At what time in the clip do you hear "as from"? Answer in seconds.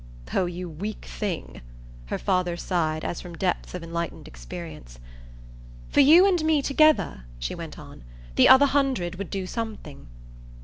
3.05-3.35